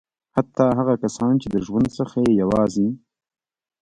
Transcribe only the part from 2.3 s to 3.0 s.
یوازې.